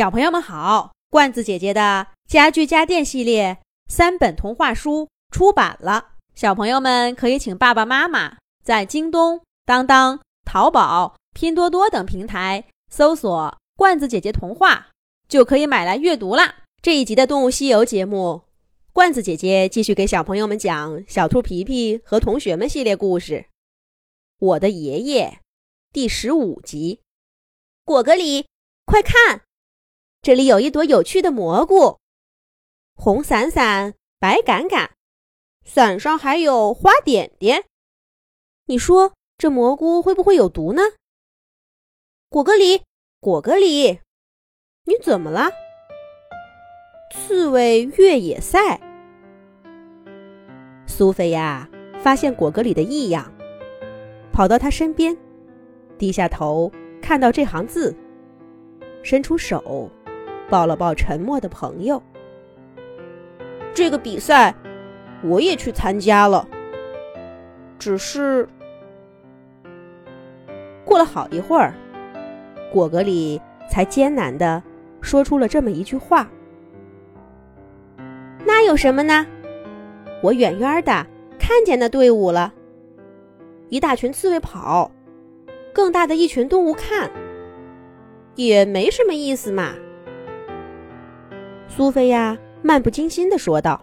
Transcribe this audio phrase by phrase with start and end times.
[0.00, 14.88] 小朋友们好，罐子姐姐的家具家电系列三本童话书出版了，小朋友们可以请爸爸妈妈在京东、当当、淘宝、拼多多等平台搜索“罐子姐姐童话”，
[15.28, 16.60] 就可以买来阅读啦。
[16.80, 18.44] 这一集的《动物西游》节目，
[18.94, 23.34] 罐子姐姐继续给小朋友们讲《小兔皮皮和同学们》系列故事，
[24.38, 25.26] 《我的爷爷》
[25.92, 27.00] 第十五集。
[27.84, 28.46] 果戈里，
[28.86, 29.42] 快看，
[30.22, 31.98] 这里有一朵有趣的蘑菇，
[32.94, 34.90] 红伞伞，白杆杆，
[35.64, 37.64] 伞上还有花点点。
[38.66, 40.82] 你说这蘑菇会不会有毒呢？
[42.28, 42.82] 果戈里，
[43.18, 44.00] 果戈里，
[44.84, 45.50] 你怎么了？
[47.14, 48.78] 刺猬越野赛，
[50.86, 51.66] 苏菲亚
[52.02, 53.32] 发现果戈里的异样，
[54.34, 55.16] 跑到他身边，
[55.96, 57.96] 低下头看到这行字，
[59.02, 59.90] 伸出手
[60.50, 62.02] 抱了抱沉默的朋友。
[63.72, 64.54] 这个比赛
[65.22, 66.46] 我也去参加了，
[67.78, 68.46] 只是
[70.84, 71.72] 过了好一会儿，
[72.72, 73.40] 果戈里
[73.70, 74.62] 才艰难地
[75.00, 76.28] 说出了这么一句话。
[78.44, 79.24] 那有什么呢？
[80.22, 81.06] 我远远的
[81.38, 82.52] 看见那队伍了，
[83.68, 84.90] 一大群刺猬跑，
[85.72, 87.10] 更大的一群动物看，
[88.34, 89.74] 也没什么意思嘛。
[91.74, 93.80] 苏菲亚漫不经心的说道：“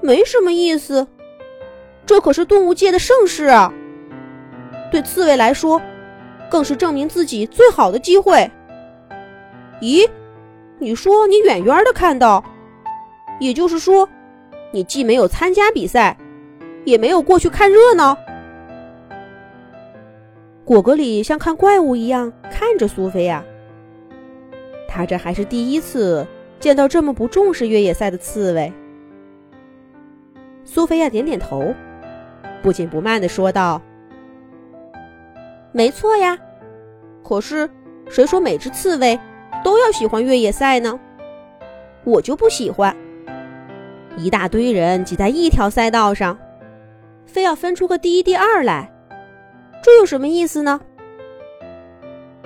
[0.00, 1.06] 没什么意思，
[2.04, 3.72] 这可是动物界的盛事啊！
[4.90, 5.80] 对刺猬来说，
[6.50, 8.50] 更是证明自己最好的机会。
[9.80, 10.08] 咦，
[10.78, 12.42] 你说你远远的看到？”
[13.38, 14.08] 也就是说，
[14.72, 16.16] 你既没有参加比赛，
[16.86, 18.16] 也没有过去看热闹。
[20.64, 23.44] 果戈里像看怪物一样看着苏菲亚。
[24.96, 26.26] 他这还是第一次
[26.58, 28.72] 见到这么不重视越野赛的刺猬。
[30.64, 31.74] 苏菲亚点点头，
[32.62, 33.82] 不紧不慢地说道
[35.70, 36.38] ：“没错呀，
[37.22, 37.68] 可是
[38.08, 39.20] 谁说每只刺猬
[39.62, 40.98] 都要喜欢越野赛呢？
[42.04, 42.96] 我就不喜欢。”
[44.16, 46.38] 一大堆人挤在一条赛道上，
[47.26, 48.90] 非要分出个第一、第二来，
[49.82, 50.80] 这有什么意思呢？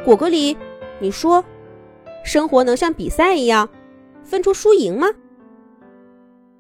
[0.05, 0.57] 果戈里，
[0.99, 1.45] 你说，
[2.23, 3.69] 生活能像比赛一样
[4.23, 5.09] 分出输赢吗？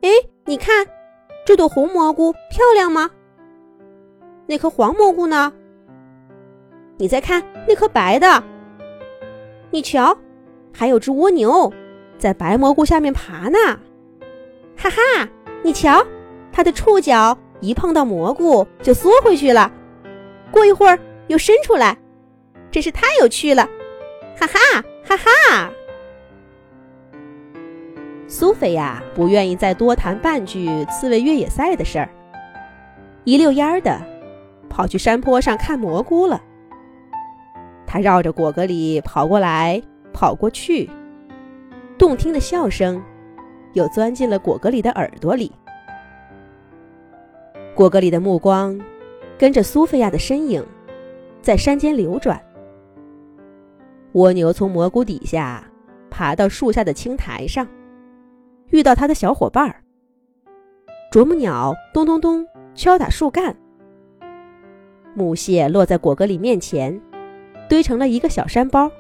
[0.02, 0.08] 哎，
[0.46, 0.86] 你看，
[1.44, 3.10] 这朵红蘑菇漂亮吗？
[4.46, 5.52] 那颗黄蘑菇呢？
[6.96, 8.42] 你再看那颗白的，
[9.70, 10.16] 你瞧，
[10.72, 11.72] 还有只蜗牛
[12.18, 13.58] 在白蘑菇下面爬呢。
[14.76, 15.28] 哈哈，
[15.62, 16.04] 你瞧，
[16.50, 19.70] 它的触角一碰到蘑菇就缩回去了，
[20.50, 20.98] 过一会儿
[21.28, 21.96] 又伸出来，
[22.70, 23.68] 真是太有趣了！
[24.38, 24.58] 哈哈
[25.10, 25.72] 哈哈！
[28.28, 32.08] 苏菲亚不愿意再多谈半句刺猬越野赛的事儿，
[33.24, 34.00] 一溜烟儿的
[34.68, 36.40] 跑去山坡上看蘑菇了。
[37.86, 39.82] 他绕着果戈里跑过来
[40.12, 40.88] 跑过去，
[41.98, 43.02] 动听的笑声。
[43.72, 45.52] 又钻进了果戈里的耳朵里。
[47.72, 48.76] 果戈里的目光
[49.38, 50.66] 跟着苏菲亚的身影
[51.40, 52.40] 在山间流转。
[54.12, 55.64] 蜗牛从蘑菇底下
[56.10, 57.66] 爬到树下的青苔上，
[58.70, 59.82] 遇到它的小伙伴儿。
[61.10, 63.56] 啄木鸟咚咚咚敲打树干。
[65.14, 67.00] 木屑落在果戈里面前，
[67.68, 68.90] 堆成了一个小山包。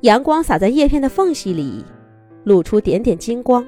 [0.00, 1.84] 阳光洒在叶片的缝隙里。
[2.44, 3.66] 露出点点金光，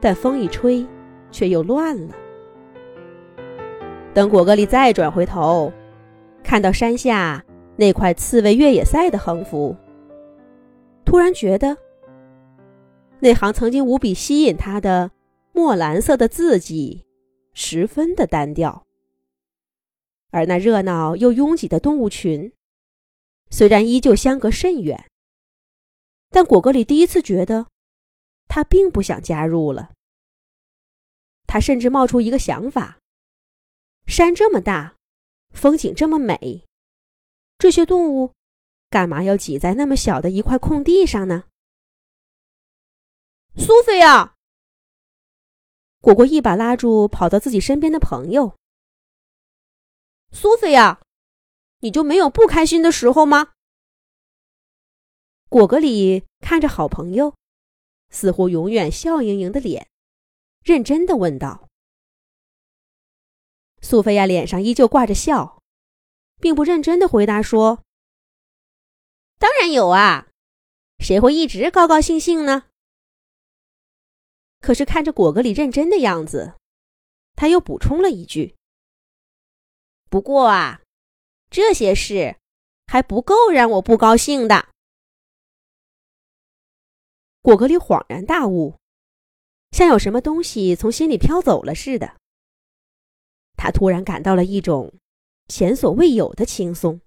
[0.00, 0.86] 但风一吹，
[1.30, 2.14] 却又乱了。
[4.14, 5.70] 等果戈里再转回头，
[6.42, 7.44] 看到山下
[7.78, 9.76] 那块刺猬越野赛的横幅，
[11.04, 11.78] 突然觉得，
[13.20, 15.12] 那行曾经无比吸引他的
[15.52, 17.06] 墨蓝色的字迹，
[17.54, 18.84] 十分的单调。
[20.30, 22.52] 而那热闹又拥挤的动物群，
[23.48, 25.08] 虽然依旧相隔甚远。
[26.30, 27.68] 但果戈里第一次觉得，
[28.48, 29.92] 他并不想加入了。
[31.46, 32.98] 他甚至冒出一个想法：
[34.04, 34.96] 山这么大，
[35.54, 36.64] 风景这么美，
[37.58, 38.32] 这些动物
[38.88, 41.44] 干嘛要挤在那么小的一块空地上呢？
[43.56, 44.36] 苏菲亚，
[46.00, 48.56] 果果一把拉住跑到自己身边的朋友。
[50.30, 51.02] 苏菲亚，
[51.80, 53.52] 你就没有不开心的时候吗？
[55.48, 57.34] 果戈里看着好朋友，
[58.10, 59.88] 似乎永远笑盈盈的脸，
[60.62, 61.68] 认真的问道
[63.82, 65.57] ：“苏菲亚脸上依旧挂着笑，
[66.40, 67.82] 并不认真的回答说
[69.38, 70.28] ：‘当然有啊，
[70.98, 72.64] 谁会一直高高兴兴呢？
[74.60, 76.54] 可是看着果戈里认真的样子，
[77.34, 78.56] 他又补充了一句
[80.10, 80.82] ：“不过啊，
[81.48, 82.36] 这些事
[82.86, 84.68] 还不够让我不高兴的。”
[87.40, 88.76] 果戈里恍然大悟，
[89.70, 92.16] 像有什么东西从心里飘走了似的。
[93.56, 94.92] 他突然感到了一种
[95.48, 97.00] 前所未有的轻松。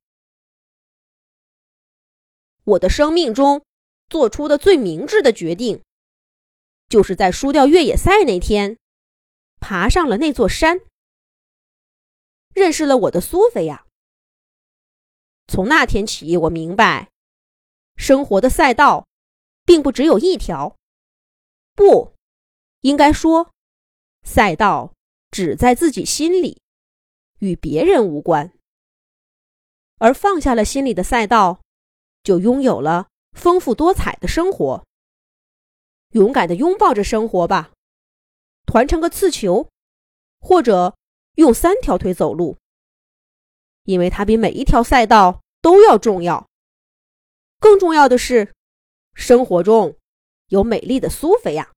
[2.63, 3.63] 我的生命中
[4.09, 5.81] 做出的最明智的决定。
[6.89, 8.77] 就是在输掉越野赛那天，
[9.61, 10.81] 爬上了那座山，
[12.53, 13.87] 认识了我的苏菲亚。
[15.47, 17.09] 从那天起，我明白，
[17.95, 19.07] 生活的赛道
[19.63, 20.75] 并不只有一条，
[21.75, 22.13] 不，
[22.81, 23.53] 应该说，
[24.23, 24.93] 赛道
[25.31, 26.61] 只在自己心里，
[27.41, 28.53] 与别人无关。
[29.97, 31.61] 而放下了心里的赛道，
[32.23, 34.83] 就拥有了丰富多彩的生活。
[36.11, 37.71] 勇敢的拥抱着生活吧，
[38.65, 39.69] 团成个刺球，
[40.39, 40.97] 或者
[41.35, 42.57] 用三条腿走路，
[43.83, 46.47] 因为它比每一条赛道都要重要。
[47.59, 48.53] 更重要的是，
[49.13, 49.95] 生活中
[50.47, 51.71] 有美丽的苏菲亚。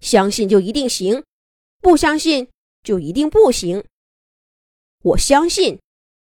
[0.00, 1.24] 相信就一定行，
[1.80, 2.50] 不相信
[2.82, 3.84] 就一定不行。
[5.04, 5.80] 我相信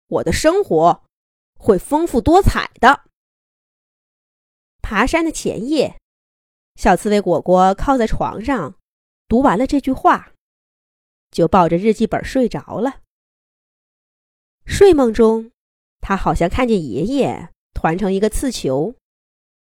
[0.08, 1.04] 我的生活
[1.56, 3.04] 会丰富多彩的。
[4.82, 6.00] 爬山的前夜。
[6.76, 8.80] 小刺猬果果靠在床上，
[9.28, 10.32] 读完了这句话，
[11.30, 13.02] 就抱着日记本睡着了。
[14.66, 15.52] 睡梦中，
[16.00, 18.96] 他好像看见爷爷团成一个刺球，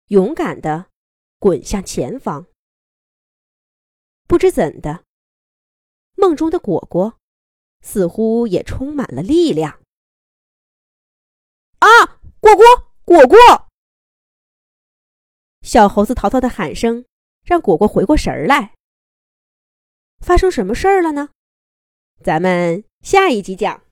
[0.07, 0.89] 勇敢的
[1.37, 2.47] 滚向前方。
[4.25, 5.03] 不知怎的，
[6.15, 7.19] 梦中的果果
[7.85, 9.79] 似乎也充满了力量。
[11.77, 11.87] 啊，
[12.39, 12.65] 果果，
[13.05, 13.37] 果果！
[15.61, 17.05] 小猴子淘淘的喊声
[17.43, 18.73] 让果果回过神儿来。
[20.17, 21.29] 发生什么事儿了呢？
[22.23, 23.83] 咱们下一集讲。